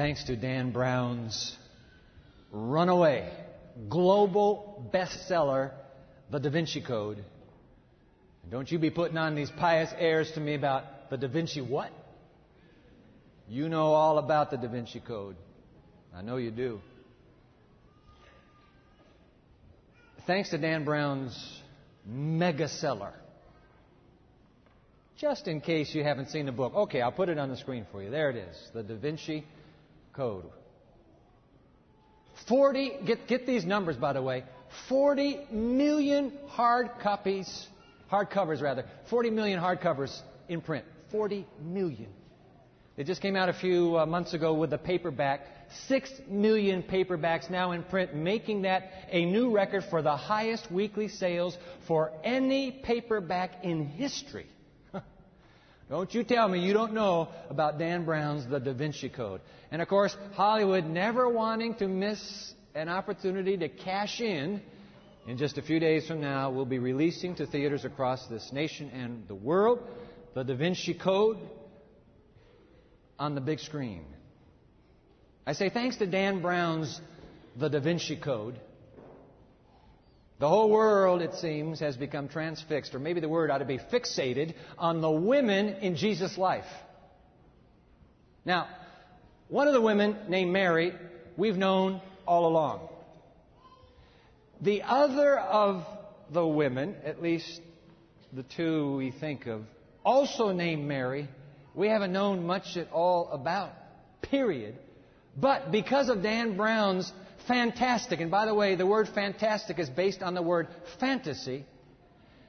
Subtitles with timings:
[0.00, 1.54] thanks to Dan Brown's
[2.50, 3.30] runaway,
[3.90, 5.72] global bestseller,
[6.30, 7.22] The Da Vinci Code.
[8.48, 11.90] Don't you be putting on these pious airs to me about the Da Vinci what?
[13.46, 15.36] You know all about the Da Vinci Code.
[16.16, 16.80] I know you do.
[20.26, 21.60] Thanks to Dan Brown's
[22.06, 23.12] mega seller.
[25.18, 26.74] Just in case you haven't seen the book.
[26.74, 28.08] Okay, I'll put it on the screen for you.
[28.08, 28.56] There it is.
[28.72, 29.44] The Da Vinci
[30.12, 30.44] Code.
[32.48, 34.44] 40, get, get these numbers by the way,
[34.88, 37.68] 40 million hard copies,
[38.08, 40.84] hard covers rather, 40 million hard covers in print.
[41.10, 42.08] 40 million.
[42.96, 45.46] It just came out a few uh, months ago with a paperback.
[45.86, 51.08] Six million paperbacks now in print, making that a new record for the highest weekly
[51.08, 54.46] sales for any paperback in history.
[55.90, 59.40] Don't you tell me you don't know about Dan Brown's The Da Vinci Code.
[59.72, 64.62] And of course, Hollywood never wanting to miss an opportunity to cash in.
[65.26, 68.88] In just a few days from now, we'll be releasing to theaters across this nation
[68.90, 69.80] and the world
[70.34, 71.38] The Da Vinci Code
[73.18, 74.04] on the big screen.
[75.44, 77.00] I say thanks to Dan Brown's
[77.56, 78.60] The Da Vinci Code.
[80.40, 83.76] The whole world, it seems, has become transfixed, or maybe the word ought to be
[83.76, 86.64] fixated, on the women in Jesus' life.
[88.46, 88.66] Now,
[89.48, 90.94] one of the women, named Mary,
[91.36, 92.88] we've known all along.
[94.62, 95.84] The other of
[96.32, 97.60] the women, at least
[98.32, 99.64] the two we think of,
[100.06, 101.28] also named Mary,
[101.74, 103.72] we haven't known much at all about,
[104.22, 104.78] period.
[105.36, 107.12] But because of Dan Brown's
[107.46, 111.64] fantastic, and by the way, the word fantastic is based on the word fantasy,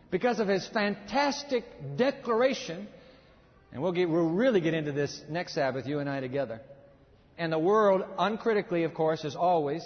[0.10, 1.64] because of his fantastic
[1.96, 2.88] declaration,
[3.72, 6.60] and we'll, get, we'll really get into this next Sabbath, you and I together.
[7.38, 9.82] And the world, uncritically, of course, is always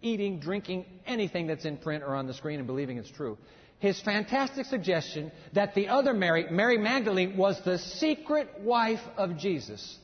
[0.00, 3.38] eating, drinking anything that's in print or on the screen and believing it's true.
[3.78, 9.98] His fantastic suggestion that the other Mary, Mary Magdalene, was the secret wife of Jesus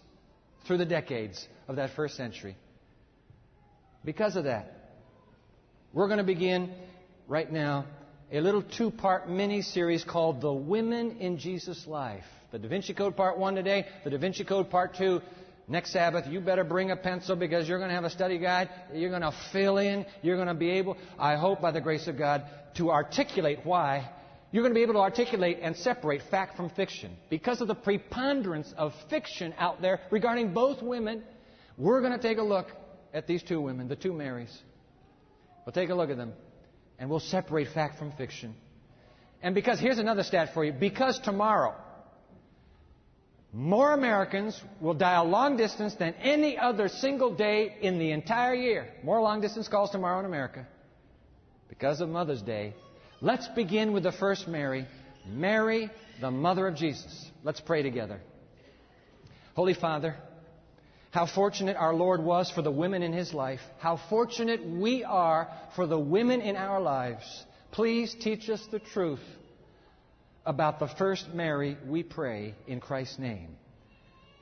[0.66, 2.56] through the decades of that first century.
[4.05, 4.72] Because of that,
[5.93, 6.72] we're going to begin
[7.28, 7.84] right now
[8.33, 12.25] a little two part mini series called The Women in Jesus' Life.
[12.50, 15.21] The Da Vinci Code Part 1 today, the Da Vinci Code Part 2
[15.69, 16.27] next Sabbath.
[16.27, 18.71] You better bring a pencil because you're going to have a study guide.
[18.93, 20.06] You're going to fill in.
[20.22, 22.44] You're going to be able, I hope by the grace of God,
[22.77, 24.10] to articulate why.
[24.50, 27.16] You're going to be able to articulate and separate fact from fiction.
[27.28, 31.22] Because of the preponderance of fiction out there regarding both women,
[31.78, 32.66] we're going to take a look
[33.12, 34.56] at these two women, the two Marys.
[35.65, 36.32] We'll take a look at them
[36.98, 38.54] and we'll separate fact from fiction.
[39.43, 40.72] And because, here's another stat for you.
[40.72, 41.75] Because tomorrow,
[43.53, 48.88] more Americans will dial long distance than any other single day in the entire year.
[49.03, 50.66] More long distance calls tomorrow in America.
[51.69, 52.75] Because of Mother's Day.
[53.21, 54.87] Let's begin with the first Mary,
[55.27, 55.91] Mary,
[56.21, 57.31] the mother of Jesus.
[57.42, 58.21] Let's pray together.
[59.54, 60.16] Holy Father,
[61.10, 63.60] how fortunate our Lord was for the women in his life.
[63.78, 67.25] How fortunate we are for the women in our lives.
[67.72, 69.21] Please teach us the truth
[70.47, 73.56] about the first Mary, we pray in Christ's name.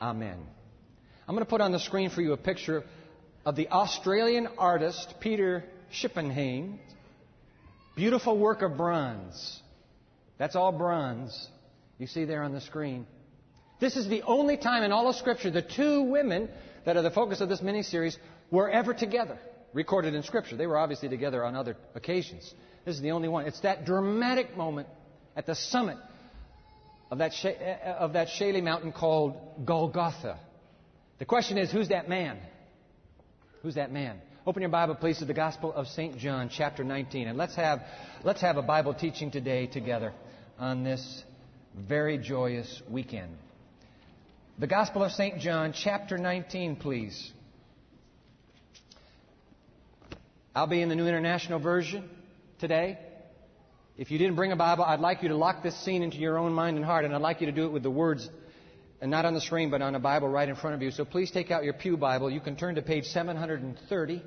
[0.00, 0.38] Amen.
[1.26, 2.84] I'm going to put on the screen for you a picture
[3.44, 6.78] of the Australian artist Peter Schipperheyn.
[7.96, 9.60] Beautiful work of bronze.
[10.38, 11.48] That's all bronze.
[11.98, 13.06] You see there on the screen.
[13.80, 16.48] This is the only time in all of Scripture the two women
[16.84, 18.18] that are the focus of this mini series
[18.50, 19.38] were ever together,
[19.72, 20.56] recorded in Scripture.
[20.56, 22.52] They were obviously together on other occasions.
[22.84, 23.46] This is the only one.
[23.46, 24.88] It's that dramatic moment
[25.36, 25.98] at the summit
[27.10, 30.38] of that, eh, of that shaly mountain called Golgotha.
[31.18, 32.38] The question is, who's that man?
[33.62, 34.20] Who's that man?
[34.46, 36.16] Open your Bible, please, to the Gospel of St.
[36.16, 37.28] John, chapter 19.
[37.28, 37.82] And let's have,
[38.24, 40.12] let's have a Bible teaching today together
[40.58, 41.22] on this
[41.76, 43.36] very joyous weekend.
[44.60, 45.38] The Gospel of St.
[45.38, 47.32] John, chapter 19, please.
[50.52, 52.10] I'll be in the New International Version
[52.58, 52.98] today.
[53.96, 56.38] If you didn't bring a Bible, I'd like you to lock this scene into your
[56.38, 58.28] own mind and heart, and I'd like you to do it with the words,
[59.00, 60.90] and not on the screen, but on a Bible right in front of you.
[60.90, 62.28] So please take out your Pew Bible.
[62.28, 64.24] You can turn to page 730,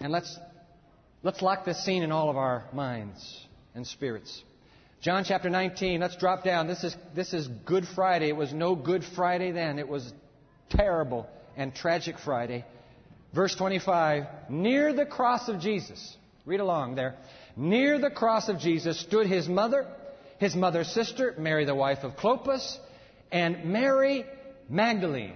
[0.00, 0.36] and let's,
[1.22, 3.46] let's lock this scene in all of our minds
[3.76, 4.42] and spirits.
[5.02, 6.68] John chapter 19, let's drop down.
[6.68, 8.28] This is, this is Good Friday.
[8.28, 9.80] It was no Good Friday then.
[9.80, 10.12] It was
[10.70, 12.64] terrible and tragic Friday.
[13.34, 16.16] Verse 25, near the cross of Jesus.
[16.46, 17.16] Read along there.
[17.56, 19.88] Near the cross of Jesus stood his mother,
[20.38, 22.78] his mother's sister, Mary the wife of Clopas,
[23.32, 24.24] and Mary
[24.68, 25.34] Magdalene.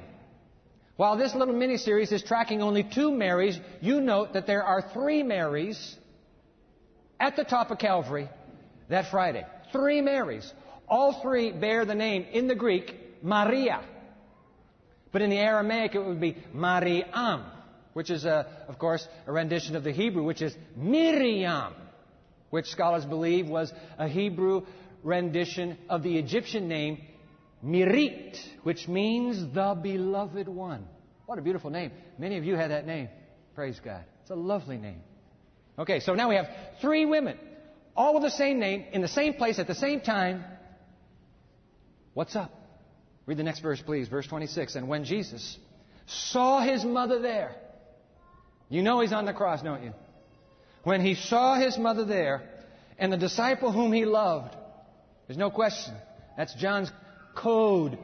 [0.94, 4.80] While this little mini series is tracking only two Marys, you note that there are
[4.92, 5.96] three Marys
[7.18, 8.28] at the top of Calvary
[8.88, 9.44] that Friday.
[9.72, 10.52] Three Marys.
[10.88, 13.82] All three bear the name in the Greek, Maria.
[15.12, 17.44] But in the Aramaic, it would be Mariam,
[17.92, 21.72] which is, a, of course, a rendition of the Hebrew, which is Miriam,
[22.50, 24.66] which scholars believe was a Hebrew
[25.02, 26.98] rendition of the Egyptian name
[27.64, 30.86] Mirit, which means the beloved one.
[31.26, 31.90] What a beautiful name.
[32.18, 33.08] Many of you had that name.
[33.54, 34.04] Praise God.
[34.22, 35.00] It's a lovely name.
[35.78, 36.46] Okay, so now we have
[36.80, 37.38] three women,
[37.96, 40.44] all with the same name, in the same place, at the same time.
[42.14, 42.52] What's up?
[43.26, 44.08] Read the next verse, please.
[44.08, 44.76] Verse 26.
[44.76, 45.58] And when Jesus
[46.06, 47.54] saw his mother there,
[48.68, 49.92] you know he's on the cross, don't you?
[50.84, 52.48] When he saw his mother there,
[52.98, 54.54] and the disciple whom he loved,
[55.26, 55.94] there's no question.
[56.36, 56.90] That's John's
[57.34, 57.98] code.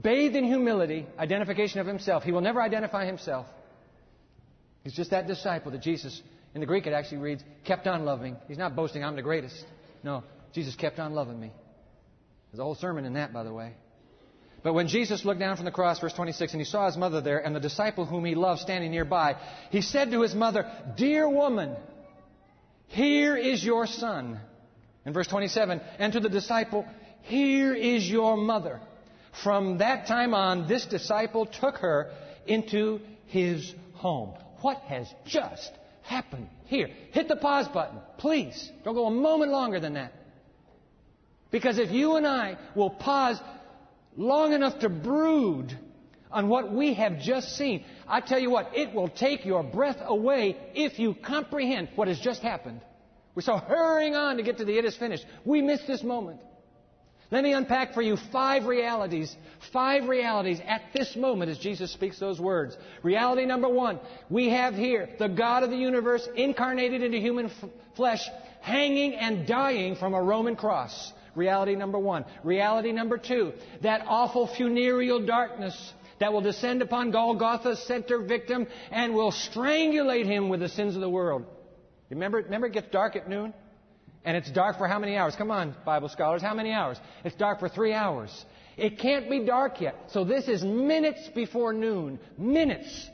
[0.00, 2.22] Bathed in humility, identification of himself.
[2.22, 3.46] He will never identify himself.
[4.84, 6.22] He's just that disciple that Jesus,
[6.58, 8.36] in the Greek it actually reads, kept on loving.
[8.48, 9.64] He's not boasting, I'm the greatest.
[10.02, 11.52] No, Jesus kept on loving me.
[12.50, 13.74] There's a whole sermon in that, by the way.
[14.64, 17.20] But when Jesus looked down from the cross, verse 26, and he saw his mother
[17.20, 19.36] there and the disciple whom he loved standing nearby,
[19.70, 21.76] he said to his mother, Dear woman,
[22.88, 24.40] here is your son.
[25.06, 26.84] In verse 27, and to the disciple,
[27.22, 28.80] Here is your mother.
[29.44, 32.10] From that time on, this disciple took her
[32.48, 34.34] into his home.
[34.60, 35.70] What has just
[36.08, 36.88] happened here?
[37.12, 38.70] Hit the pause button, please.
[38.84, 40.12] Don't go a moment longer than that.
[41.50, 43.40] Because if you and I will pause
[44.16, 45.78] long enough to brood
[46.30, 49.98] on what we have just seen, I tell you what, it will take your breath
[50.00, 52.80] away if you comprehend what has just happened.
[53.34, 55.24] We're so hurrying on to get to the it is finished.
[55.44, 56.40] We miss this moment.
[57.30, 59.34] Let me unpack for you five realities,
[59.70, 62.76] five realities at this moment as Jesus speaks those words.
[63.02, 67.70] Reality number one, we have here the God of the universe incarnated into human f-
[67.96, 68.26] flesh,
[68.62, 71.12] hanging and dying from a Roman cross.
[71.34, 72.24] Reality number one.
[72.44, 73.52] Reality number two,
[73.82, 80.48] that awful funereal darkness that will descend upon Golgotha's center victim and will strangulate him
[80.48, 81.44] with the sins of the world.
[82.08, 83.52] Remember, remember it gets dark at noon?
[84.24, 85.36] And it's dark for how many hours?
[85.36, 86.98] Come on, Bible scholars, how many hours?
[87.24, 88.44] It's dark for three hours.
[88.76, 89.94] It can't be dark yet.
[90.08, 92.18] So this is minutes before noon.
[92.36, 93.08] Minutes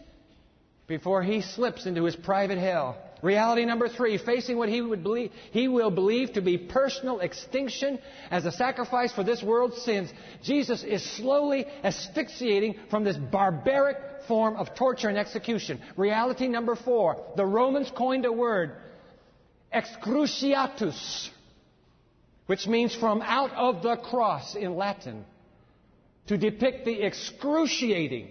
[0.87, 2.99] before he slips into his private hell.
[3.23, 7.99] Reality number three, facing what he would believe, he will believe to be personal extinction
[8.31, 10.13] as a sacrifice for this world's sins.
[10.43, 13.97] Jesus is slowly asphyxiating from this barbaric
[14.29, 15.81] form of torture and execution.
[15.97, 18.73] Reality number four, the Romans coined a word,
[19.75, 21.31] excruciatus,
[22.47, 25.25] which means from out of the cross in Latin,
[26.27, 28.29] to depict the excruciating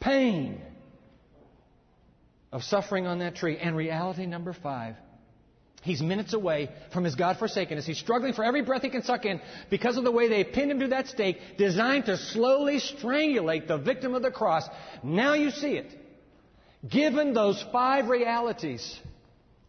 [0.00, 0.60] pain
[2.50, 3.58] of suffering on that tree.
[3.58, 4.96] And reality number five,
[5.82, 7.86] He's minutes away from his God forsakenness.
[7.86, 9.40] He's struggling for every breath he can suck in
[9.70, 13.78] because of the way they pinned him to that stake, designed to slowly strangulate the
[13.78, 14.68] victim of the cross.
[15.02, 15.94] Now you see it.
[16.88, 18.98] Given those five realities,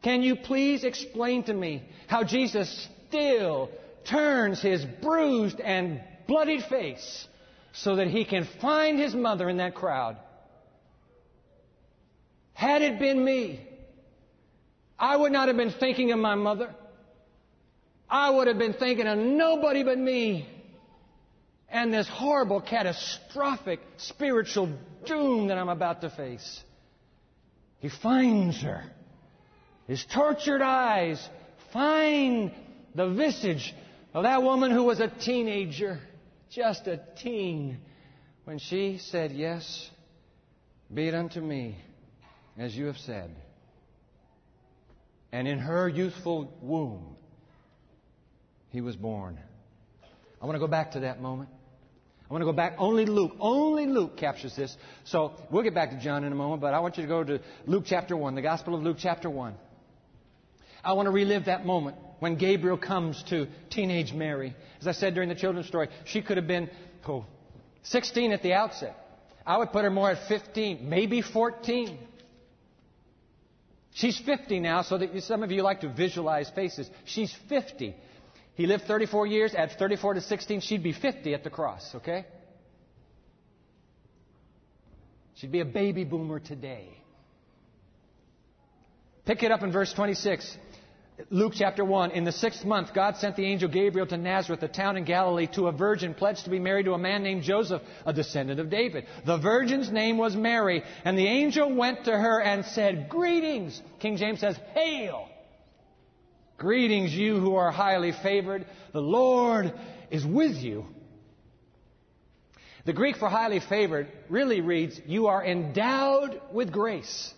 [0.02, 3.70] can you please explain to me how Jesus still
[4.06, 7.28] turns his bruised and bloodied face
[7.74, 10.18] so that he can find his mother in that crowd?
[12.54, 13.66] Had it been me,
[14.98, 16.74] I would not have been thinking of my mother.
[18.10, 20.48] I would have been thinking of nobody but me
[21.70, 24.70] and this horrible, catastrophic spiritual
[25.06, 26.64] doom that I'm about to face.
[27.80, 28.84] He finds her.
[29.90, 31.20] His tortured eyes
[31.74, 32.52] find
[32.94, 33.74] the visage
[34.14, 36.00] of that woman who was a teenager,
[36.52, 37.80] just a teen,
[38.44, 39.90] when she said, Yes,
[40.94, 41.76] be it unto me
[42.56, 43.32] as you have said.
[45.32, 47.16] And in her youthful womb,
[48.70, 49.40] he was born.
[50.40, 51.50] I want to go back to that moment.
[52.30, 52.76] I want to go back.
[52.78, 54.78] Only Luke, only Luke captures this.
[55.06, 57.24] So we'll get back to John in a moment, but I want you to go
[57.24, 59.56] to Luke chapter 1, the Gospel of Luke chapter 1.
[60.84, 64.56] I want to relive that moment when Gabriel comes to teenage Mary.
[64.80, 66.70] As I said during the children's story, she could have been
[67.08, 67.26] oh,
[67.84, 68.96] 16 at the outset.
[69.46, 71.98] I would put her more at 15, maybe 14.
[73.92, 76.90] She's 50 now, so that some of you like to visualize faces.
[77.06, 77.96] She's 50.
[78.54, 79.56] He lived 34 years.
[79.56, 82.26] At 34 to 16, she'd be 50 at the cross, okay?
[85.36, 86.90] She'd be a baby boomer today.
[89.26, 90.58] Pick it up in verse 26.
[91.30, 94.70] Luke chapter 1, in the sixth month, God sent the angel Gabriel to Nazareth, a
[94.70, 97.82] town in Galilee, to a virgin pledged to be married to a man named Joseph,
[98.06, 99.06] a descendant of David.
[99.26, 103.82] The virgin's name was Mary, and the angel went to her and said, Greetings!
[104.00, 105.28] King James says, Hail!
[106.58, 108.66] Greetings, you who are highly favored.
[108.94, 109.74] The Lord
[110.12, 110.86] is with you.
[112.86, 117.34] The Greek for highly favored really reads, You are endowed with grace.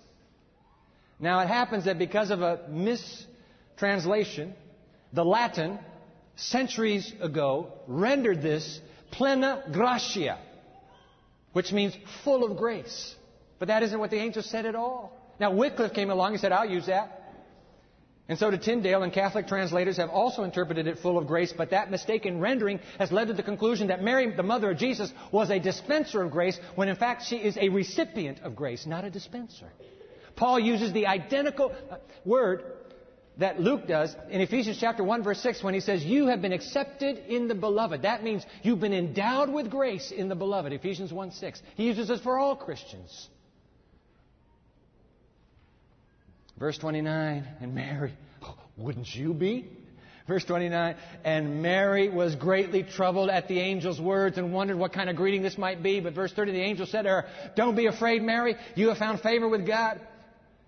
[1.20, 2.62] Now, it happens that because of a
[3.82, 4.54] mistranslation,
[5.14, 5.80] the Latin,
[6.36, 8.80] centuries ago, rendered this
[9.12, 10.38] plena gratia,
[11.54, 13.16] which means full of grace.
[13.60, 15.18] But that isn't what the angel said at all.
[15.40, 17.18] Now, Wycliffe came along and said, I'll use that.
[18.30, 21.72] And so did Tyndale, and Catholic translators have also interpreted it full of grace, but
[21.72, 25.50] that mistaken rendering has led to the conclusion that Mary, the mother of Jesus, was
[25.50, 29.10] a dispenser of grace, when in fact she is a recipient of grace, not a
[29.10, 29.68] dispenser.
[30.38, 32.64] Paul uses the identical uh, word
[33.38, 36.54] that Luke does in Ephesians chapter 1 verse 6 when he says, You have been
[36.54, 38.04] accepted in the beloved.
[38.04, 40.74] That means you've been endowed with grace in the beloved.
[40.74, 41.62] Ephesians 1 6.
[41.76, 43.30] He uses this for all Christians.
[46.60, 48.14] Verse 29, and Mary,
[48.78, 49.68] wouldn't you be?
[50.28, 55.10] Verse 29, and Mary was greatly troubled at the angel's words and wondered what kind
[55.10, 56.00] of greeting this might be.
[56.00, 58.56] But verse 30, the angel said to her, Don't be afraid, Mary.
[58.76, 60.00] You have found favor with God.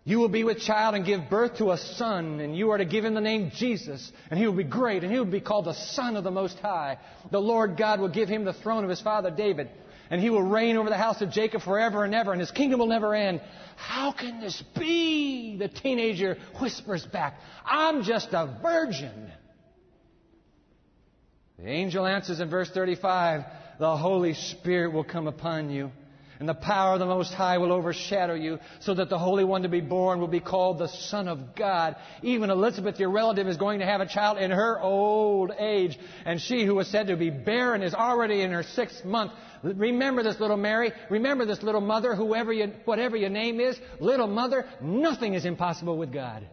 [0.06, 2.86] You will be with child and give birth to a son, and you are to
[2.86, 5.66] give him the name Jesus, and he will be great, and he will be called
[5.66, 6.98] the Son of the Most High.
[7.32, 9.70] The Lord God will give him the throne of his father David
[10.10, 12.80] and he will reign over the house of Jacob forever and ever, and his kingdom
[12.80, 13.42] will never end.
[13.78, 15.58] How can this be?
[15.58, 19.32] The teenager whispers back, I'm just a virgin.
[21.58, 23.42] The angel answers in verse 35,
[23.80, 25.92] the Holy Spirit will come upon you
[26.44, 29.62] and the power of the Most High will overshadow you, so that the Holy One
[29.62, 31.96] to be born will be called the Son of God.
[32.22, 36.42] Even Elizabeth, your relative, is going to have a child in her old age, and
[36.42, 39.32] she who was said to be barren is already in her sixth month.
[39.64, 40.92] Remember this little Mary.
[41.10, 43.80] Remember this little mother, whoever you, whatever your name is.
[44.02, 46.46] Little mother, nothing is impossible with God.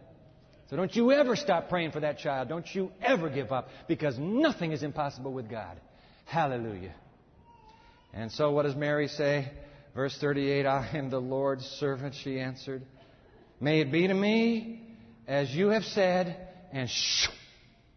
[0.69, 2.47] So don't you ever stop praying for that child.
[2.47, 5.81] Don't you ever give up because nothing is impossible with God.
[6.23, 6.93] Hallelujah.
[8.13, 9.51] And so what does Mary say?
[9.93, 12.83] Verse 38 I am the Lord's servant, she answered.
[13.59, 14.91] May it be to me
[15.27, 16.35] as you have said,
[16.73, 17.31] and shoo,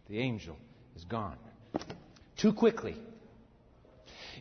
[0.08, 0.56] the angel
[0.96, 1.36] is gone.
[2.36, 2.96] Too quickly.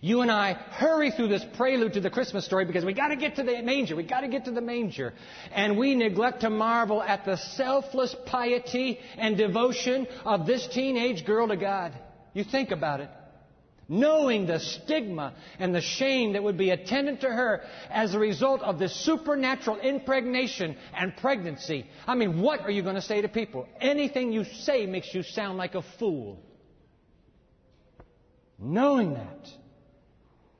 [0.02, 3.16] You and I hurry through this prelude to the Christmas story because we got to
[3.16, 3.96] get to the manger.
[3.96, 5.14] We got to get to the manger.
[5.54, 11.48] And we neglect to marvel at the selfless piety and devotion of this teenage girl
[11.48, 11.94] to God.
[12.34, 13.10] You think about it
[14.00, 18.62] knowing the stigma and the shame that would be attendant to her as a result
[18.62, 21.86] of this supernatural impregnation and pregnancy.
[22.08, 23.68] I mean, what are you going to say to people?
[23.80, 26.40] Anything you say makes you sound like a fool.
[28.60, 29.50] Knowing that,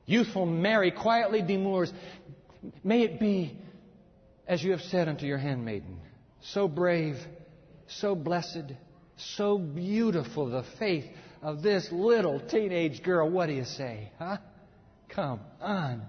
[0.06, 1.92] youthful Mary quietly demurs,
[2.82, 3.56] May it be
[4.46, 5.98] as you have said unto your handmaiden,
[6.42, 7.16] so brave,
[7.86, 8.72] so blessed,
[9.16, 11.06] so beautiful the faith
[11.44, 13.28] of this little teenage girl.
[13.30, 14.10] What do you say?
[14.18, 14.38] Huh?
[15.10, 16.02] Come on.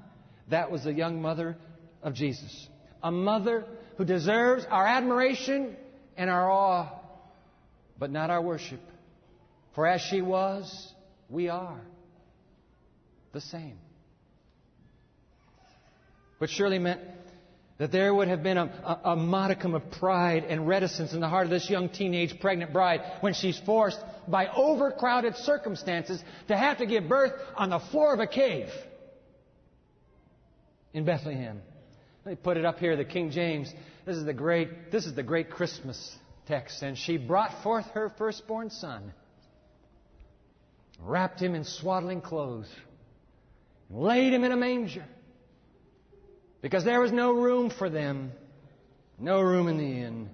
[0.50, 1.58] That was the young mother
[2.01, 2.68] of Jesus.
[3.04, 3.65] A mother
[3.98, 5.75] who deserves our admiration
[6.15, 6.88] and our awe,
[8.00, 8.80] but not our worship.
[9.75, 10.94] For as she was,
[11.30, 11.82] we are
[13.34, 13.77] the same.
[16.38, 17.01] Which surely meant
[17.77, 21.27] that there would have been a, a, a, modicum of pride and reticence in the
[21.27, 26.77] heart of this young teenage pregnant bride when she's forced by overcrowded circumstances to have
[26.77, 28.70] to give birth on the floor of a cave
[30.94, 31.62] in Bethlehem.
[32.24, 33.72] Let me put it up here, the King James.
[34.05, 36.15] This is the great, this is the great Christmas
[36.48, 36.82] text.
[36.82, 39.13] And she brought forth her firstborn son,
[41.00, 42.70] wrapped him in swaddling clothes,
[43.89, 45.05] and laid him in a manger
[46.65, 48.31] because there was no room for them,
[49.19, 50.31] no room in the inn.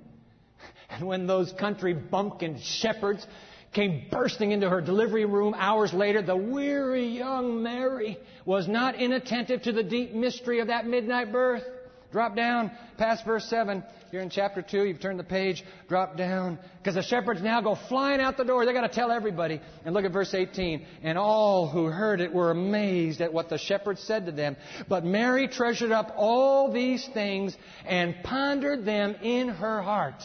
[0.90, 3.28] And when those country bumpkin shepherds
[3.74, 9.64] came bursting into her delivery room hours later, the weary young Mary was not inattentive
[9.64, 11.64] to the deep mystery of that midnight birth.
[12.12, 13.84] Drop down past verse 7.
[14.12, 14.84] You're in chapter 2.
[14.84, 15.64] You've turned the page.
[15.88, 16.60] Drop down.
[16.78, 18.66] Because the shepherds now go flying out the door.
[18.66, 19.62] They've got to tell everybody.
[19.86, 20.86] And look at verse 18.
[21.04, 24.58] And all who heard it were amazed at what the shepherds said to them.
[24.90, 30.22] But Mary treasured up all these things and pondered them in her heart.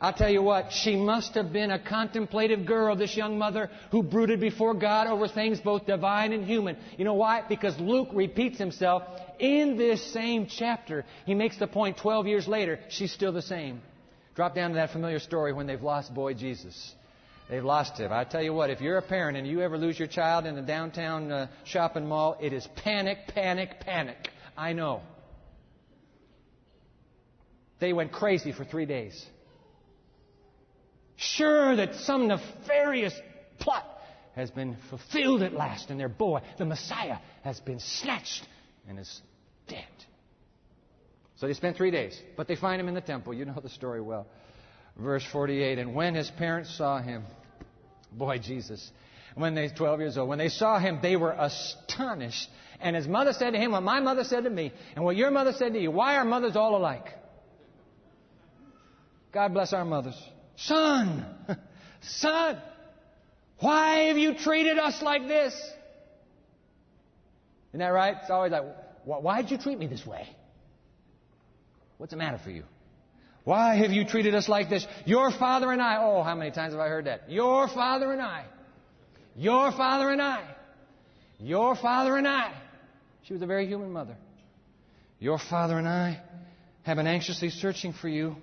[0.00, 4.04] I'll tell you what, she must have been a contemplative girl, this young mother, who
[4.04, 6.76] brooded before God over things both divine and human.
[6.96, 7.42] You know why?
[7.48, 9.02] Because Luke repeats himself
[9.40, 11.04] in this same chapter.
[11.26, 13.82] He makes the point 12 years later, she's still the same.
[14.36, 16.94] Drop down to that familiar story when they've lost boy Jesus.
[17.50, 18.12] They've lost him.
[18.12, 20.56] I tell you what, if you're a parent and you ever lose your child in
[20.56, 24.28] a downtown uh, shopping mall, it is panic, panic, panic.
[24.56, 25.00] I know.
[27.80, 29.26] They went crazy for three days.
[31.18, 33.12] Sure that some nefarious
[33.58, 33.84] plot
[34.36, 38.46] has been fulfilled at last, and their boy, the Messiah, has been snatched
[38.88, 39.20] and is
[39.66, 39.84] dead.
[41.36, 43.34] So they spent three days, but they find him in the temple.
[43.34, 44.28] You know the story well.
[44.96, 47.24] Verse 48 And when his parents saw him,
[48.12, 48.88] boy, Jesus,
[49.34, 52.48] when they 12 years old, when they saw him, they were astonished.
[52.80, 55.32] And his mother said to him what my mother said to me, and what your
[55.32, 55.90] mother said to you.
[55.90, 57.06] Why are mothers all alike?
[59.32, 60.16] God bless our mothers.
[60.58, 61.24] Son,
[62.02, 62.58] son,
[63.60, 65.54] why have you treated us like this?
[67.70, 68.16] Isn't that right?
[68.20, 68.64] It's always like,
[69.04, 70.28] why did you treat me this way?
[71.98, 72.64] What's the matter for you?
[73.44, 74.86] Why have you treated us like this?
[75.06, 75.96] Your father and I.
[76.00, 77.30] Oh, how many times have I heard that?
[77.30, 78.44] Your father and I.
[79.36, 80.44] Your father and I.
[81.38, 82.52] Your father and I.
[83.22, 84.16] She was a very human mother.
[85.20, 86.20] Your father and I
[86.82, 88.36] have been anxiously searching for you.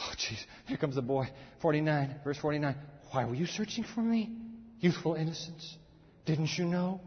[0.00, 0.38] Oh, jeez.
[0.66, 1.28] Here comes the boy.
[1.60, 2.74] 49, verse 49.
[3.10, 4.30] Why were you searching for me?
[4.80, 5.76] Youthful innocence.
[6.24, 7.00] Didn't you know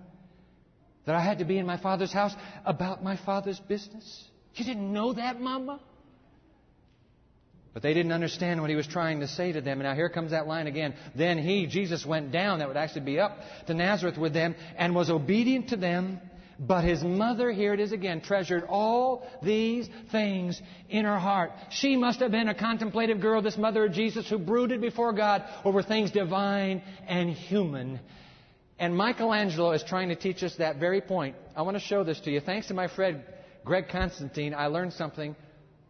[1.06, 2.34] that I had to be in my father's house
[2.66, 4.28] about my father's business?
[4.56, 5.80] You didn't know that, Mama?
[7.74, 9.80] But they didn't understand what he was trying to say to them.
[9.80, 10.94] And now here comes that line again.
[11.16, 14.94] Then he, Jesus, went down, that would actually be up to Nazareth with them, and
[14.94, 16.22] was obedient to them.
[16.66, 21.52] But his mother, here it is again, treasured all these things in her heart.
[21.72, 25.44] She must have been a contemplative girl, this mother of Jesus, who brooded before God
[25.66, 28.00] over things divine and human.
[28.80, 31.36] And Michelangelo is trying to teach us that very point.
[31.56, 32.40] I want to show this to you.
[32.40, 33.24] Thanks to my friend
[33.66, 35.36] Greg Constantine, I learned something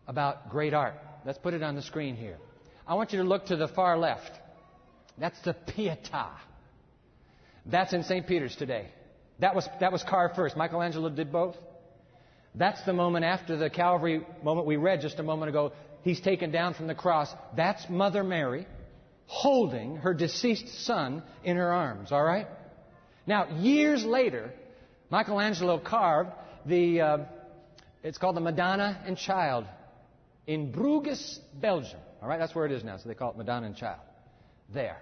[0.08, 0.96] about great art.
[1.24, 2.38] Let's put it on the screen here.
[2.88, 4.32] I want you to look to the far left.
[5.20, 6.30] That's the Pietà.
[7.66, 8.26] That's in St.
[8.28, 8.90] Peter's today.
[9.44, 10.56] That was, that was carved first.
[10.56, 11.58] Michelangelo did both.
[12.56, 15.74] That's the moment after the Calvary moment we read just a moment ago.
[16.02, 17.28] He's taken down from the cross.
[17.54, 18.66] That's Mother Mary
[19.26, 22.48] holding her deceased son in her arms, all right?
[23.28, 24.54] Now, years later,
[25.10, 26.32] Michelangelo carved
[26.66, 27.18] the, uh,
[28.02, 29.66] it's called the Madonna and Child
[30.48, 32.00] in Bruges, Belgium.
[32.22, 34.00] All right, that's where it is now, so they call it Madonna and Child.
[34.74, 35.02] There.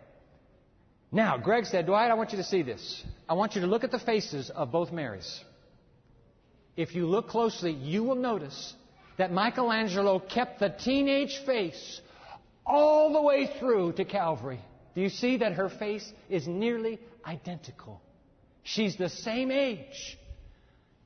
[1.12, 3.04] Now, Greg said, Dwight, I want you to see this.
[3.28, 5.44] I want you to look at the faces of both Marys.
[6.78, 8.74] If you look closely, you will notice
[9.18, 12.02] that Michelangelo kept the teenage face
[12.66, 14.62] all the way through to Calvary.
[14.96, 18.02] Do you see that her face is nearly identical?
[18.64, 20.18] She's the same age.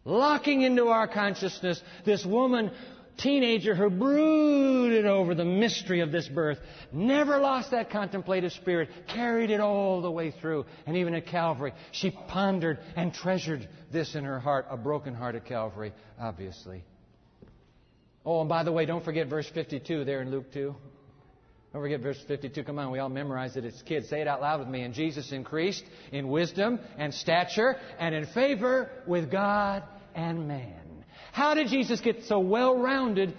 [0.04, 2.72] Locking into our consciousness this woman
[3.18, 6.58] teenager who brooded over the mystery of this birth,
[6.92, 10.66] never lost that contemplative spirit, carried it all the way through.
[10.86, 15.36] And even at Calvary, she pondered and treasured this in her heart, a broken heart
[15.36, 16.84] at Calvary, obviously.
[18.26, 20.76] Oh, and by the way, don't forget verse 52 there in Luke 2.
[21.74, 22.64] Don't forget verse 52.
[22.64, 24.08] Come on, we all memorized it as kids.
[24.10, 24.82] Say it out loud with me.
[24.82, 29.84] And Jesus increased in wisdom and stature and in favor with God
[30.16, 30.85] and man.
[31.36, 33.34] How did Jesus get so well rounded,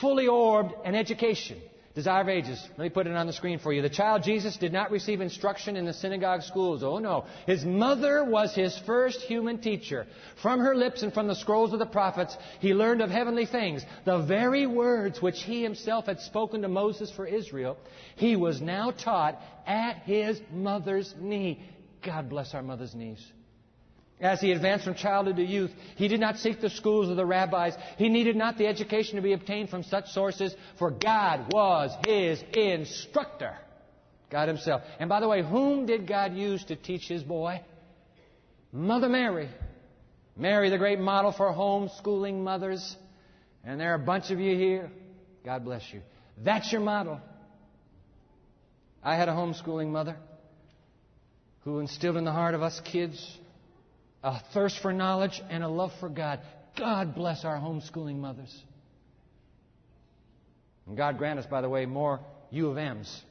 [0.00, 1.60] fully orbed, an education?
[1.92, 2.64] Desire of Ages.
[2.78, 3.82] Let me put it on the screen for you.
[3.82, 6.84] The child Jesus did not receive instruction in the synagogue schools.
[6.84, 7.24] Oh no.
[7.48, 10.06] His mother was his first human teacher.
[10.42, 13.84] From her lips and from the scrolls of the prophets, he learned of heavenly things.
[14.04, 17.76] The very words which he himself had spoken to Moses for Israel,
[18.14, 21.64] he was now taught at his mother's knee.
[22.00, 23.20] God bless our mother's knees.
[24.24, 27.26] As he advanced from childhood to youth, he did not seek the schools of the
[27.26, 27.74] rabbis.
[27.98, 32.42] He needed not the education to be obtained from such sources, for God was his
[32.54, 33.54] instructor.
[34.30, 34.80] God himself.
[34.98, 37.60] And by the way, whom did God use to teach his boy?
[38.72, 39.50] Mother Mary.
[40.38, 42.96] Mary, the great model for homeschooling mothers.
[43.62, 44.90] And there are a bunch of you here.
[45.44, 46.00] God bless you.
[46.42, 47.20] That's your model.
[49.02, 50.16] I had a homeschooling mother
[51.64, 53.38] who instilled in the heart of us kids
[54.24, 56.40] a thirst for knowledge, and a love for God.
[56.76, 58.52] God bless our homeschooling mothers.
[60.86, 63.22] And God grant us, by the way, more U of M's.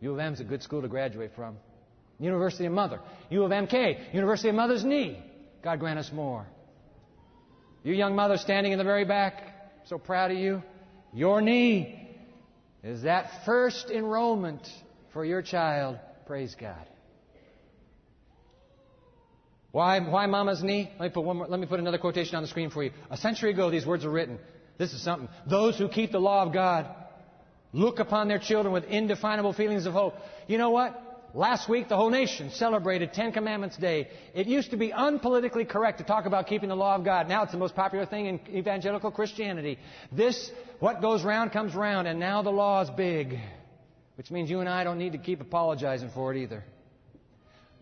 [0.00, 1.56] U of M's a good school to graduate from.
[2.18, 3.00] University of Mother.
[3.30, 4.12] U of MK.
[4.12, 5.22] University of Mother's Knee.
[5.62, 6.46] God grant us more.
[7.84, 9.42] You young mothers standing in the very back,
[9.86, 10.62] so proud of you.
[11.14, 12.08] Your knee
[12.82, 14.68] is that first enrollment
[15.12, 15.98] for your child.
[16.26, 16.86] Praise God.
[19.72, 20.90] Why, why mama's knee?
[20.98, 22.90] Let me, put one more, let me put another quotation on the screen for you.
[23.10, 24.38] A century ago, these words were written.
[24.78, 25.28] This is something.
[25.48, 26.86] Those who keep the law of God
[27.72, 30.14] look upon their children with indefinable feelings of hope.
[30.48, 31.06] You know what?
[31.32, 34.08] Last week, the whole nation celebrated Ten Commandments Day.
[34.34, 37.28] It used to be unpolitically correct to talk about keeping the law of God.
[37.28, 39.78] Now it's the most popular thing in evangelical Christianity.
[40.10, 43.38] This, what goes round comes round, and now the law is big.
[44.16, 46.64] Which means you and I don't need to keep apologizing for it either.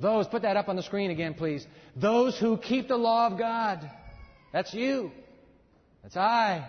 [0.00, 1.66] Those, put that up on the screen again, please.
[1.96, 3.90] Those who keep the law of God.
[4.52, 5.10] That's you.
[6.02, 6.68] That's I.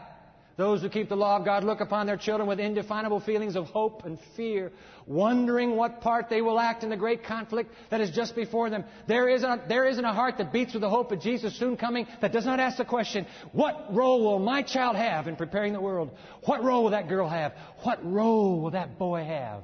[0.58, 3.68] Those who keep the law of God look upon their children with indefinable feelings of
[3.68, 4.74] hope and fear,
[5.08, 8.84] wondering what part they will act in the great conflict that is just before them.
[9.08, 12.08] There isn't, there isn't a heart that beats with the hope of Jesus soon coming
[12.20, 15.80] that does not ask the question, what role will my child have in preparing the
[15.80, 16.12] world?
[16.44, 17.54] What role will that girl have?
[17.84, 19.64] What role will that boy have?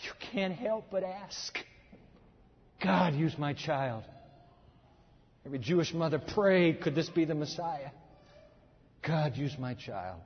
[0.00, 1.58] You can't help but ask.
[2.82, 4.04] God, use my child.
[5.44, 7.90] Every Jewish mother prayed, could this be the Messiah?
[9.06, 10.20] God, use my child.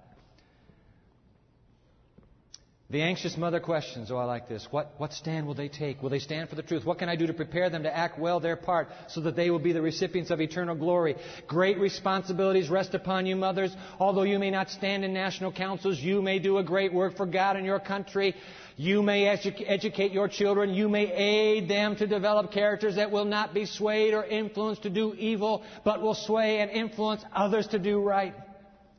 [2.88, 4.68] The anxious mother questions, oh, I like this.
[4.70, 6.00] What, what stand will they take?
[6.00, 6.84] Will they stand for the truth?
[6.84, 9.50] What can I do to prepare them to act well their part so that they
[9.50, 11.16] will be the recipients of eternal glory?
[11.48, 13.74] Great responsibilities rest upon you, mothers.
[13.98, 17.26] Although you may not stand in national councils, you may do a great work for
[17.26, 18.36] God and your country.
[18.76, 20.72] You may edu- educate your children.
[20.72, 24.90] You may aid them to develop characters that will not be swayed or influenced to
[24.90, 28.34] do evil, but will sway and influence others to do right.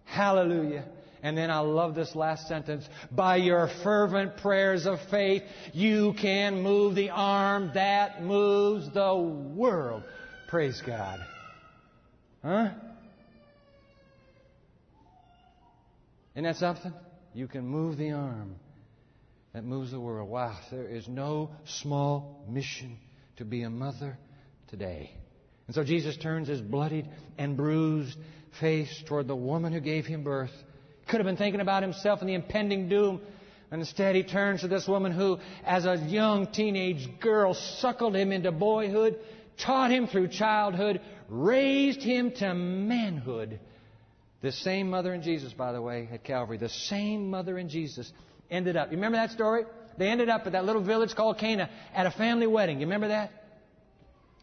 [0.03, 0.83] Hallelujah.
[1.23, 2.87] And then I love this last sentence.
[3.11, 10.03] By your fervent prayers of faith, you can move the arm that moves the world.
[10.47, 11.19] Praise God.
[12.43, 12.69] Huh?
[16.35, 16.93] Isn't that something?
[17.33, 18.55] You can move the arm
[19.53, 20.29] that moves the world.
[20.29, 22.97] Wow, there is no small mission
[23.37, 24.17] to be a mother
[24.67, 25.11] today.
[25.65, 28.17] And so Jesus turns his bloodied and bruised
[28.59, 30.51] face toward the woman who gave him birth.
[31.07, 33.21] Could have been thinking about himself and the impending doom.
[33.71, 38.31] And instead, he turns to this woman who, as a young teenage girl, suckled him
[38.31, 39.19] into boyhood,
[39.57, 43.59] taught him through childhood, raised him to manhood.
[44.41, 48.11] The same mother in Jesus, by the way, at Calvary, the same mother in Jesus
[48.49, 48.91] ended up.
[48.91, 49.65] You remember that story?
[49.97, 52.79] They ended up at that little village called Cana at a family wedding.
[52.79, 53.31] You remember that?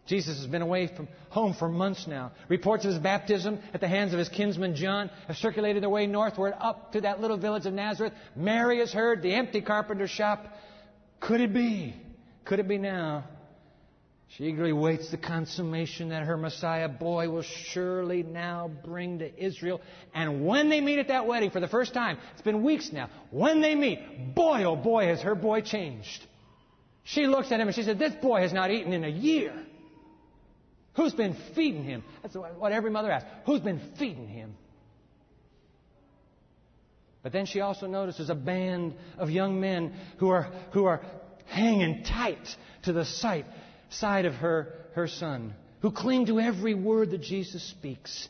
[0.06, 2.32] Jesus has been away from home for months now.
[2.48, 6.06] Reports of his baptism at the hands of his kinsman John have circulated their way
[6.06, 8.12] northward up to that little village of Nazareth.
[8.36, 10.46] Mary has heard the empty carpenter shop.
[11.20, 11.94] Could it be?
[12.44, 13.24] Could it be now?
[14.36, 19.80] She eagerly waits the consummation that her Messiah boy will surely now bring to Israel.
[20.12, 23.10] And when they meet at that wedding for the first time, it's been weeks now,
[23.30, 26.26] when they meet, boy oh boy has her boy changed.
[27.04, 29.54] She looks at him and she said, This boy has not eaten in a year.
[30.94, 32.04] Who's been feeding him?
[32.22, 33.28] That's what every mother asks.
[33.46, 34.54] Who's been feeding him?
[37.22, 41.00] But then she also notices a band of young men who are, who are
[41.46, 42.46] hanging tight
[42.82, 43.46] to the sight,
[43.88, 48.28] side of her, her son, who cling to every word that Jesus speaks.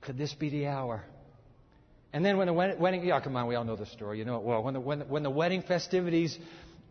[0.00, 1.04] Could this be the hour?
[2.12, 4.18] And then when the wedding, yeah, come on, we all know the story.
[4.18, 4.62] You know it well.
[4.62, 6.36] When the, when the, when the wedding festivities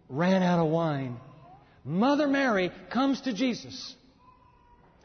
[0.08, 1.18] ran out of wine,
[1.90, 3.96] Mother Mary comes to Jesus.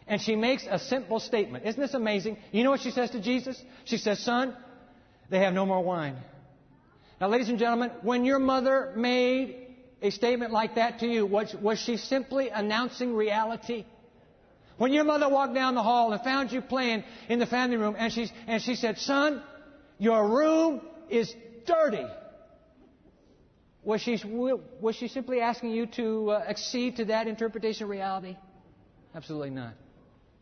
[0.07, 1.65] And she makes a simple statement.
[1.65, 2.37] Isn't this amazing?
[2.53, 3.61] You know what she says to Jesus?
[3.87, 4.55] She says, Son,
[5.31, 6.17] they have no more wine.
[7.19, 9.69] Now, ladies and gentlemen, when your mother made
[10.03, 13.87] a statement like that to you, was, was she simply announcing reality?
[14.77, 17.95] When your mother walked down the hall and found you playing in the family room
[17.97, 19.43] and she, and she said, Son,
[19.99, 22.05] your room is dirty.
[23.85, 28.37] Was she, was she simply asking you to uh, accede to that interpretation of reality?
[29.15, 29.75] Absolutely not.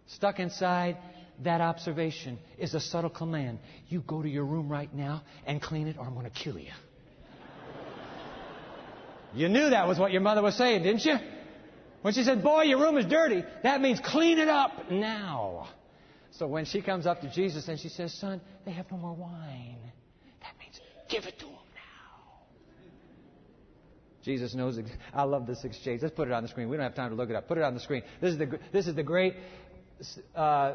[0.06, 0.96] Stuck inside
[1.42, 3.58] that observation is a subtle command.
[3.88, 6.58] You go to your room right now and clean it, or I'm going to kill
[6.58, 6.70] you.
[9.34, 11.16] you knew that was what your mother was saying, didn't you?
[12.02, 15.68] When she said, Boy, your room is dirty, that means clean it up now.
[16.32, 19.14] So when she comes up to Jesus and she says, Son, they have no more
[19.14, 19.78] wine,
[20.40, 21.61] that means give it to them.
[24.24, 24.78] Jesus knows.
[25.12, 26.02] I love this exchange.
[26.02, 26.68] Let's put it on the screen.
[26.68, 27.48] We don't have time to look it up.
[27.48, 28.02] Put it on the screen.
[28.20, 29.34] This is the, this is the great
[30.34, 30.74] uh,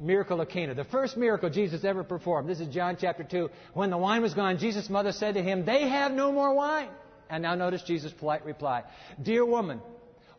[0.00, 0.74] miracle of Cana.
[0.74, 2.48] The first miracle Jesus ever performed.
[2.48, 3.50] This is John chapter 2.
[3.74, 6.88] When the wine was gone, Jesus' mother said to him, They have no more wine.
[7.28, 8.84] And now notice Jesus' polite reply.
[9.22, 9.80] Dear woman,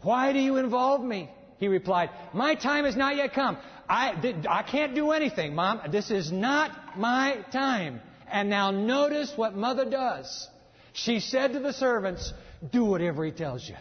[0.02, 1.30] why do you involve me?
[1.60, 3.58] He replied, My time has not yet come.
[3.90, 5.82] I, I can't do anything, Mom.
[5.92, 8.02] This is not my time.
[8.30, 10.48] And now notice what mother does.
[10.94, 12.34] She said to the servants,
[12.72, 13.76] do whatever he tells you.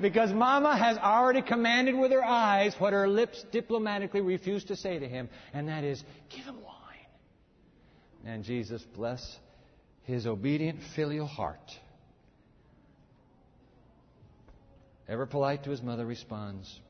[0.00, 4.98] Because Mama has already commanded with her eyes what her lips diplomatically refuse to say
[4.98, 6.72] to him, and that is, give him wine.
[8.24, 9.38] And Jesus, bless
[10.02, 11.78] his obedient filial heart,
[15.08, 16.80] ever polite to his mother, responds.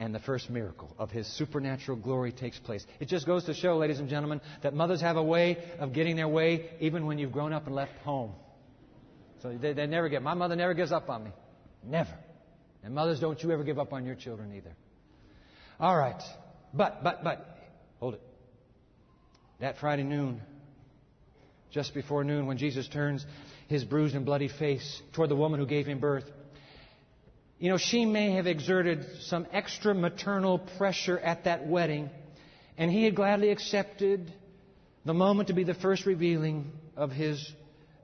[0.00, 2.86] And the first miracle of his supernatural glory takes place.
[3.00, 6.14] It just goes to show, ladies and gentlemen, that mothers have a way of getting
[6.14, 8.32] their way even when you've grown up and left home.
[9.42, 10.22] So they, they never get.
[10.22, 11.30] My mother never gives up on me.
[11.84, 12.16] Never.
[12.84, 14.72] And mothers, don't you ever give up on your children either.
[15.80, 16.22] All right.
[16.72, 17.58] But, but, but,
[17.98, 18.22] hold it.
[19.60, 20.40] That Friday noon,
[21.70, 23.26] just before noon, when Jesus turns
[23.68, 26.24] his bruised and bloody face toward the woman who gave him birth,
[27.58, 32.10] you know, she may have exerted some extra maternal pressure at that wedding,
[32.76, 34.32] and he had gladly accepted
[35.04, 37.52] the moment to be the first revealing of his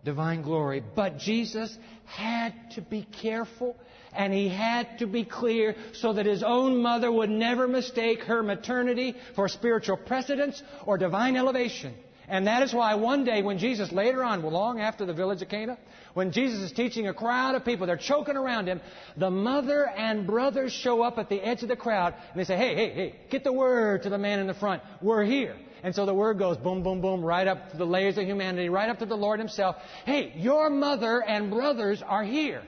[0.04, 0.82] divine glory.
[0.94, 3.76] But Jesus had to be careful
[4.12, 8.42] and he had to be clear so that his own mother would never mistake her
[8.42, 11.94] maternity for spiritual precedence or divine elevation.
[12.28, 15.48] And that is why one day when Jesus, later on, long after the village of
[15.48, 15.78] Cana,
[16.14, 18.80] when Jesus is teaching a crowd of people, they're choking around him,
[19.16, 22.56] the mother and brothers show up at the edge of the crowd and they say,
[22.56, 24.82] hey, hey, hey, get the word to the man in the front.
[25.02, 25.56] We're here.
[25.82, 28.70] And so the word goes boom, boom, boom, right up to the layers of humanity,
[28.70, 29.76] right up to the Lord Himself.
[30.06, 32.62] Hey, your mother and brothers are here.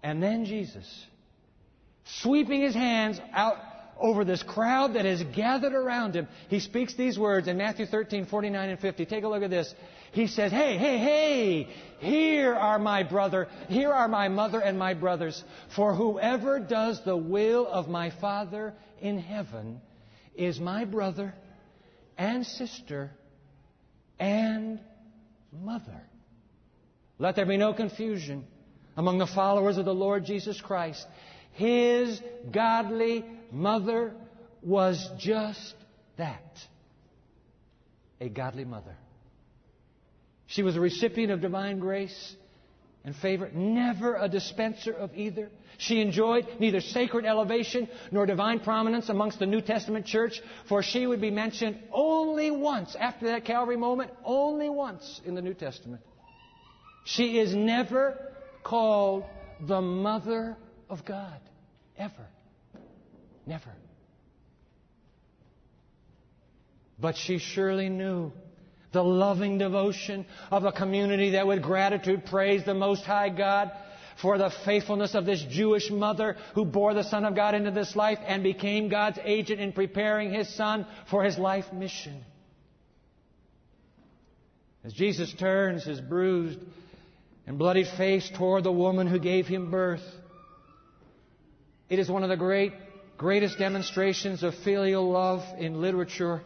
[0.00, 0.86] And then Jesus,
[2.22, 3.56] sweeping His hands out
[3.98, 8.26] over this crowd that has gathered around Him, He speaks these words in Matthew 13,
[8.26, 9.06] 49 and 50.
[9.06, 9.74] Take a look at this.
[10.12, 14.94] He says, Hey, hey, hey, here are my brother, here are my mother and my
[14.94, 15.42] brothers.
[15.74, 19.80] For whoever does the will of my Father in heaven
[20.34, 21.34] is my brother
[22.16, 23.10] and sister
[24.18, 24.80] and
[25.52, 26.02] mother.
[27.18, 28.46] Let there be no confusion
[28.96, 31.06] among the followers of the Lord Jesus Christ.
[31.52, 32.20] His
[32.52, 34.14] godly mother
[34.62, 35.74] was just
[36.16, 36.42] that
[38.20, 38.96] a godly mother.
[40.46, 42.36] She was a recipient of divine grace
[43.04, 45.50] and favor, never a dispenser of either.
[45.76, 51.06] She enjoyed neither sacred elevation nor divine prominence amongst the New Testament church, for she
[51.06, 56.02] would be mentioned only once after that Calvary moment, only once in the New Testament.
[57.04, 58.18] She is never
[58.64, 59.24] called
[59.60, 60.56] the Mother
[60.90, 61.40] of God.
[61.96, 62.26] Ever.
[63.48, 63.72] Never.
[67.00, 68.30] But she surely knew
[68.92, 73.72] the loving devotion of a community that with gratitude praise the Most High God
[74.20, 77.96] for the faithfulness of this Jewish mother who bore the Son of God into this
[77.96, 82.22] life and became God's agent in preparing His Son for His life mission.
[84.84, 86.58] As Jesus turns his bruised
[87.46, 90.04] and bloody face toward the woman who gave him birth,
[91.88, 92.72] it is one of the great,
[93.18, 96.40] greatest demonstrations of filial love in literature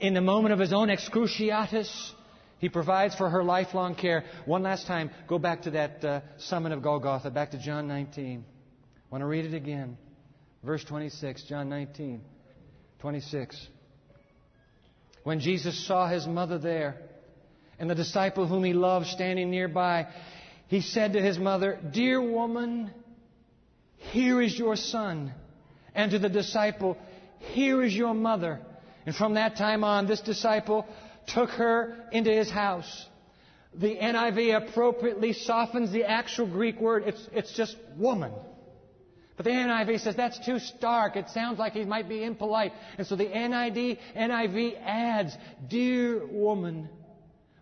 [0.00, 2.12] in the moment of his own excruciatus,
[2.58, 4.24] he provides for her lifelong care.
[4.44, 8.44] One last time, go back to that uh, summit of Golgotha, back to John 19.
[8.44, 9.96] I want to read it again.
[10.64, 12.20] Verse 26, John 19,
[12.98, 13.68] 26.
[15.22, 16.96] When Jesus saw his mother there
[17.78, 20.08] and the disciple whom he loved standing nearby,
[20.66, 22.90] he said to his mother, Dear woman,
[23.96, 25.32] here is your son.
[25.96, 26.96] And to the disciple,
[27.40, 28.60] Here is your mother.
[29.06, 30.86] And from that time on, this disciple
[31.26, 33.06] took her into his house.
[33.74, 37.04] The NIV appropriately softens the actual Greek word.
[37.06, 38.32] It's, it's just woman.
[39.36, 41.16] But the NIV says that's too stark.
[41.16, 42.72] It sounds like he might be impolite.
[42.96, 45.36] And so the NIV, NIV adds,
[45.68, 46.88] dear woman.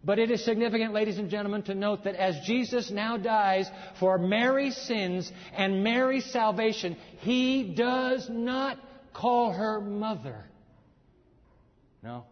[0.05, 4.19] But it is significant, ladies and gentlemen, to note that as Jesus now dies for
[4.19, 8.79] Mary's sins and Mary's salvation, he does not
[9.15, 10.45] call her mother.
[12.03, 12.27] No.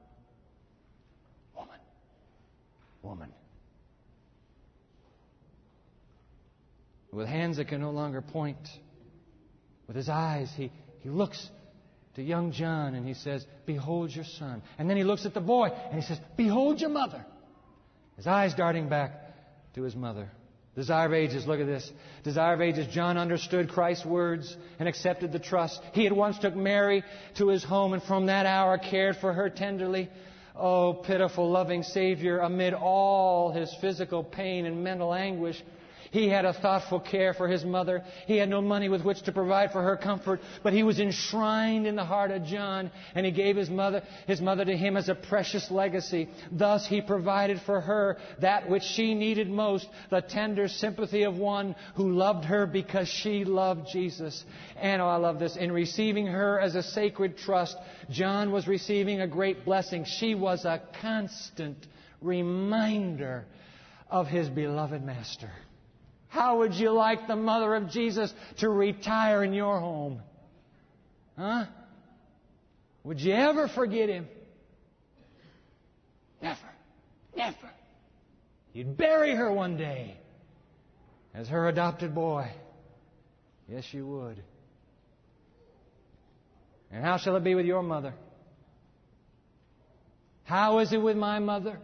[1.56, 1.78] Woman.
[3.02, 3.32] Woman.
[7.10, 8.58] With hands that can no longer point,
[9.86, 11.48] with his eyes, he, he looks
[12.16, 14.62] to young John and he says, Behold your son.
[14.78, 17.24] And then he looks at the boy and he says, Behold your mother.
[18.16, 19.12] His eyes darting back
[19.74, 20.28] to his mother.
[20.74, 21.90] Desire of Ages, look at this.
[22.24, 25.82] Desire of Ages, John understood Christ's words and accepted the trust.
[25.92, 27.04] He at once took Mary
[27.36, 30.08] to his home and from that hour cared for her tenderly.
[30.56, 35.62] Oh, pitiful, loving Savior, amid all his physical pain and mental anguish,
[36.12, 38.04] He had a thoughtful care for his mother.
[38.26, 41.86] He had no money with which to provide for her comfort, but he was enshrined
[41.86, 45.08] in the heart of John, and he gave his mother, his mother to him as
[45.08, 46.28] a precious legacy.
[46.50, 51.74] Thus he provided for her that which she needed most, the tender sympathy of one
[51.94, 54.44] who loved her because she loved Jesus.
[54.76, 55.56] And oh, I love this.
[55.56, 57.78] In receiving her as a sacred trust,
[58.10, 60.04] John was receiving a great blessing.
[60.04, 61.78] She was a constant
[62.20, 63.46] reminder
[64.10, 65.50] of his beloved master.
[66.32, 70.22] How would you like the mother of Jesus to retire in your home?
[71.36, 71.66] Huh?
[73.04, 74.26] Would you ever forget him?
[76.40, 76.58] Never.
[77.36, 77.70] Never.
[78.72, 80.16] You'd bury her one day
[81.34, 82.50] as her adopted boy.
[83.68, 84.42] Yes, you would.
[86.90, 88.14] And how shall it be with your mother?
[90.44, 91.78] How is it with my mother?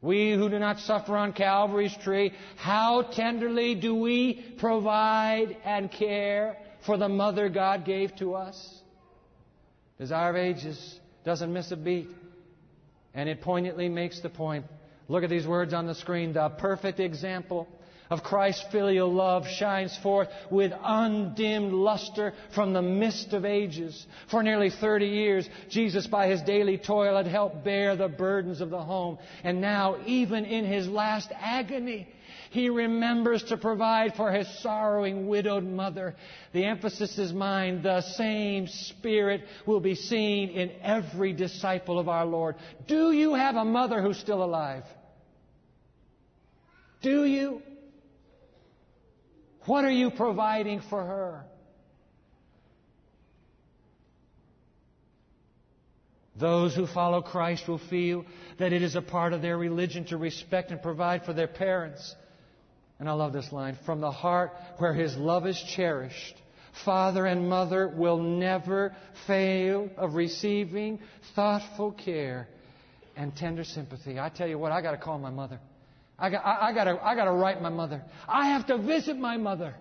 [0.00, 6.56] We who do not suffer on Calvary's tree, how tenderly do we provide and care
[6.86, 8.82] for the mother God gave to us?
[9.98, 12.08] Desire of Ages doesn't miss a beat.
[13.14, 14.66] And it poignantly makes the point.
[15.08, 16.32] Look at these words on the screen.
[16.32, 17.66] The perfect example
[18.10, 24.06] of Christ's filial love shines forth with undimmed luster from the mist of ages.
[24.30, 28.70] For nearly 30 years, Jesus, by his daily toil, had helped bear the burdens of
[28.70, 29.18] the home.
[29.44, 32.08] And now, even in his last agony,
[32.50, 36.14] he remembers to provide for his sorrowing widowed mother.
[36.52, 37.82] The emphasis is mine.
[37.82, 42.56] The same Spirit will be seen in every disciple of our Lord.
[42.86, 44.84] Do you have a mother who's still alive?
[47.02, 47.62] Do you?
[49.68, 51.44] What are you providing for her?
[56.34, 58.24] Those who follow Christ will feel
[58.58, 62.14] that it is a part of their religion to respect and provide for their parents.
[62.98, 66.36] And I love this line from the heart where his love is cherished.
[66.86, 70.98] Father and mother will never fail of receiving
[71.36, 72.48] thoughtful care
[73.16, 74.18] and tender sympathy.
[74.18, 75.60] I tell you what, I got to call my mother.
[76.18, 78.02] I got, I, I gotta, I gotta write my mother.
[78.26, 79.74] I have to visit my mother.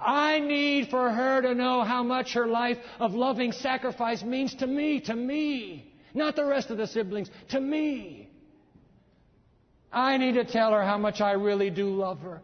[0.00, 4.66] I need for her to know how much her life of loving sacrifice means to
[4.66, 5.94] me, to me.
[6.14, 8.30] Not the rest of the siblings, to me.
[9.92, 12.42] I need to tell her how much I really do love her.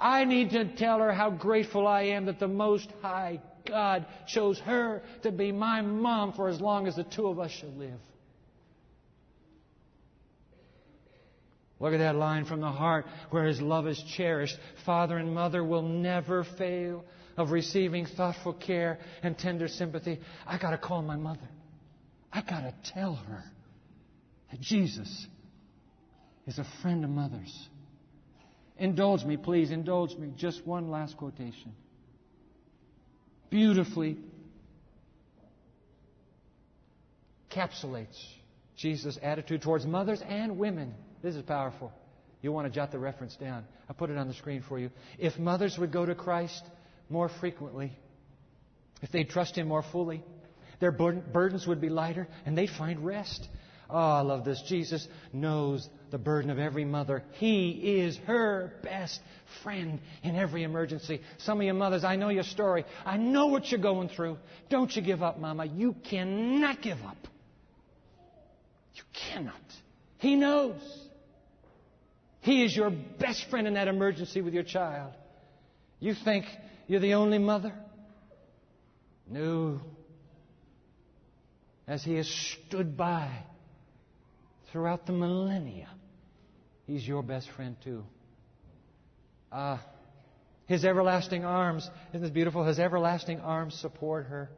[0.00, 4.58] I need to tell her how grateful I am that the Most High God chose
[4.60, 8.00] her to be my mom for as long as the two of us shall live.
[11.82, 14.56] Look at that line from the heart where his love is cherished.
[14.86, 17.04] Father and mother will never fail
[17.36, 20.20] of receiving thoughtful care and tender sympathy.
[20.46, 21.48] I got to call my mother.
[22.32, 23.42] I got to tell her
[24.52, 25.26] that Jesus
[26.46, 27.68] is a friend of mothers.
[28.78, 30.32] Indulge me, please, indulge me.
[30.36, 31.72] Just one last quotation.
[33.50, 34.18] Beautifully
[37.50, 38.22] encapsulates
[38.76, 41.92] Jesus' attitude towards mothers and women this is powerful.
[42.40, 43.64] You'll want to jot the reference down.
[43.88, 44.90] I put it on the screen for you.
[45.18, 46.62] If mothers would go to Christ
[47.08, 47.92] more frequently,
[49.00, 50.24] if they'd trust Him more fully,
[50.80, 53.48] their burdens would be lighter and they'd find rest.
[53.88, 54.62] Oh, I love this.
[54.66, 57.22] Jesus knows the burden of every mother.
[57.32, 59.20] He is her best
[59.62, 61.20] friend in every emergency.
[61.38, 62.84] Some of you mothers, I know your story.
[63.04, 64.38] I know what you're going through.
[64.70, 65.66] Don't you give up, Mama.
[65.66, 67.18] You cannot give up.
[68.94, 69.54] You cannot.
[70.18, 70.80] He knows.
[72.42, 75.12] He is your best friend in that emergency with your child.
[76.00, 76.44] You think
[76.88, 77.72] you're the only mother?
[79.30, 79.80] No.
[81.86, 83.30] As He has stood by
[84.72, 85.88] throughout the millennia,
[86.84, 88.02] He's your best friend too.
[89.52, 89.78] Ah, uh,
[90.66, 92.64] His everlasting arms, isn't this beautiful?
[92.64, 94.50] His everlasting arms support her.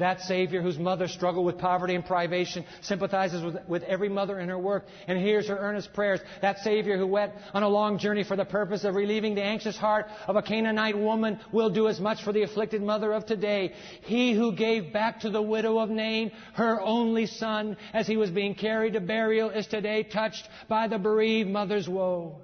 [0.00, 4.48] That Savior, whose mother struggled with poverty and privation, sympathizes with, with, every mother in
[4.48, 6.20] her work and hears her earnest prayers.
[6.40, 9.76] That Savior who went on a long journey for the purpose of relieving the anxious
[9.76, 13.74] heart of a Canaanite woman will do as much for the afflicted mother of today.
[14.00, 18.30] He who gave back to the widow of Nain her only son as he was
[18.30, 22.40] being carried to burial is today touched by the bereaved mother's woe.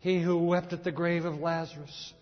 [0.00, 2.12] He who wept at the grave of Lazarus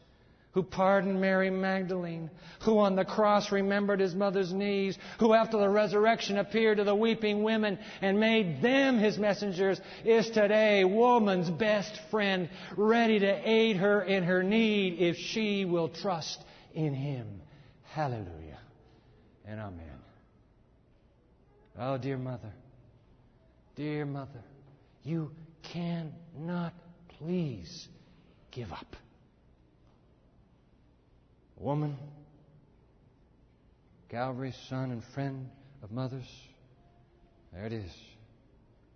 [0.56, 2.30] who pardoned Mary Magdalene,
[2.62, 6.94] who on the cross remembered his mother's knees, who after the resurrection appeared to the
[6.94, 13.76] weeping women and made them his messengers, is today woman's best friend, ready to aid
[13.76, 16.42] her in her need if she will trust
[16.72, 17.42] in him.
[17.92, 18.58] Hallelujah
[19.46, 20.00] and amen.
[21.78, 22.54] Oh, dear mother,
[23.74, 24.40] dear mother,
[25.02, 25.32] you
[25.64, 26.72] cannot
[27.18, 27.88] please
[28.52, 28.96] give up.
[31.58, 31.96] Woman,
[34.08, 35.48] Calvary's son and friend
[35.82, 36.28] of mothers,
[37.52, 37.92] there it is.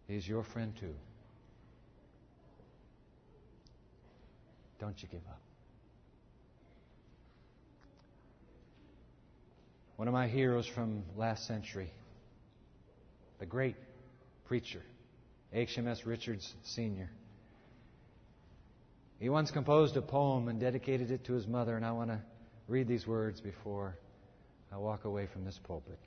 [0.06, 0.94] He's your friend too.
[4.78, 5.40] Don't you give up.
[9.96, 11.92] One of my heroes from last century,
[13.38, 13.76] the great
[14.46, 14.82] preacher,
[15.54, 17.10] HMS Richards Sr.
[19.18, 22.20] He once composed a poem and dedicated it to his mother, and I want to
[22.70, 23.96] read these words before
[24.72, 25.98] I walk away from this pulpit.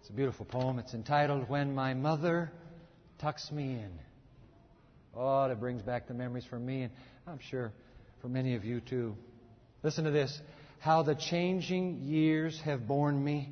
[0.00, 0.80] It's a beautiful poem.
[0.80, 2.50] It's entitled When My Mother
[3.20, 3.92] Tucks Me In.
[5.14, 6.92] Oh, it brings back the memories for me, and
[7.28, 7.72] I'm sure
[8.20, 9.14] for many of you too.
[9.84, 10.36] Listen to this.
[10.80, 13.50] How the changing years have borne me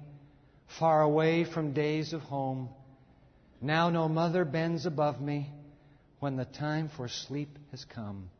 [0.80, 2.70] far away from days of home.
[3.60, 5.48] Now no mother bends above me
[6.18, 8.30] when the time for sleep has come.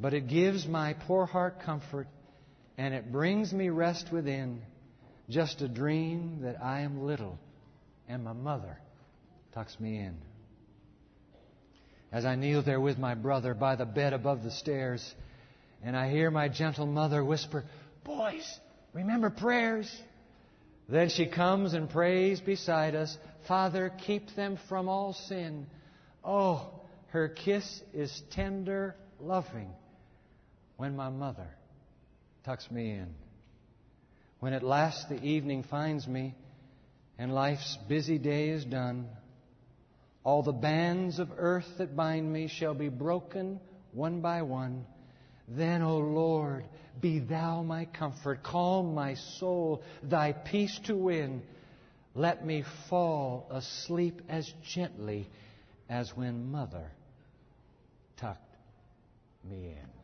[0.00, 2.06] But it gives my poor heart comfort
[2.78, 4.62] and it brings me rest within.
[5.28, 7.38] Just a dream that I am little
[8.08, 8.78] and my mother
[9.52, 10.16] tucks me in.
[12.10, 15.14] As I kneel there with my brother by the bed above the stairs,
[15.82, 17.64] and I hear my gentle mother whisper,
[18.04, 18.58] Boys,
[18.94, 19.94] remember prayers.
[20.88, 25.66] Then she comes and prays beside us, Father, keep them from all sin.
[26.24, 26.70] Oh,
[27.08, 29.68] her kiss is tender, loving
[30.78, 31.48] when my mother
[32.48, 33.14] tucks me in.
[34.40, 36.34] When at last the evening finds me
[37.18, 39.06] and life's busy day is done,
[40.24, 43.60] all the bands of earth that bind me shall be broken
[43.92, 44.86] one by one.
[45.46, 46.64] Then, O Lord,
[46.98, 51.42] be thou my comfort, calm my soul, thy peace to win.
[52.14, 55.28] Let me fall asleep as gently
[55.90, 56.92] as when mother
[58.16, 58.56] tucked
[59.44, 59.97] me in.